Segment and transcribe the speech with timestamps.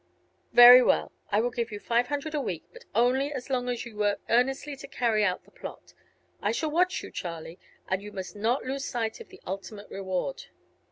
[0.51, 3.85] "Very well; I will give you five hundred a week; but only as long as
[3.85, 5.93] you work earnestly to carry out the plot.
[6.41, 7.59] I shall watch you, Charlie.
[7.87, 10.45] And you must not lose sight of the ultimate reward."